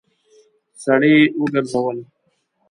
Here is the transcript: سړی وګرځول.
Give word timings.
سړی 0.83 1.15
وګرځول. 1.41 1.97